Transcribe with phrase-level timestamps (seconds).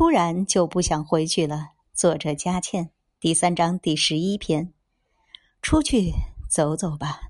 [0.00, 1.72] 突然就不想回去了。
[1.92, 2.88] 作者佳倩
[3.20, 4.72] 第三章第十一篇。
[5.60, 6.14] 出去
[6.48, 7.29] 走走吧。